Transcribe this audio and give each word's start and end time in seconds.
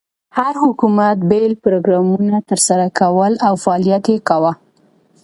هر 0.37 0.53
حکومت 0.63 1.17
بېل 1.29 1.53
پروګرامونه 1.63 2.37
تر 2.49 2.59
سره 2.67 2.85
کول 2.99 3.33
او 3.47 3.53
فعالیت 3.63 4.03
یې 4.11 4.17
کاوه. 4.29 4.53